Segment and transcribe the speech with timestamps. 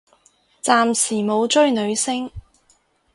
[0.63, 2.31] 暫時冇追女星